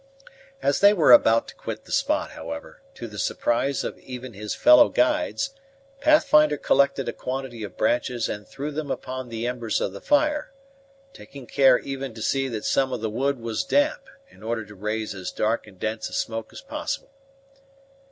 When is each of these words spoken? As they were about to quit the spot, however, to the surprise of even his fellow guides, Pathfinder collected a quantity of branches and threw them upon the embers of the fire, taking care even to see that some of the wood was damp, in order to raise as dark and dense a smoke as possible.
As 0.63 0.79
they 0.79 0.93
were 0.93 1.11
about 1.11 1.47
to 1.49 1.53
quit 1.55 1.85
the 1.85 1.91
spot, 1.91 2.31
however, 2.31 2.81
to 2.95 3.05
the 3.05 3.19
surprise 3.19 3.83
of 3.83 3.99
even 3.99 4.33
his 4.33 4.55
fellow 4.55 4.89
guides, 4.89 5.51
Pathfinder 5.99 6.57
collected 6.57 7.07
a 7.07 7.13
quantity 7.13 7.63
of 7.63 7.77
branches 7.77 8.27
and 8.27 8.47
threw 8.47 8.71
them 8.71 8.89
upon 8.89 9.29
the 9.29 9.45
embers 9.45 9.79
of 9.79 9.93
the 9.93 10.01
fire, 10.01 10.51
taking 11.13 11.45
care 11.45 11.77
even 11.77 12.15
to 12.15 12.21
see 12.23 12.47
that 12.47 12.65
some 12.65 12.91
of 12.91 13.01
the 13.01 13.11
wood 13.11 13.39
was 13.39 13.63
damp, 13.63 14.07
in 14.31 14.41
order 14.41 14.65
to 14.65 14.73
raise 14.73 15.13
as 15.13 15.29
dark 15.29 15.67
and 15.67 15.79
dense 15.79 16.09
a 16.09 16.13
smoke 16.13 16.51
as 16.51 16.61
possible. 16.61 17.11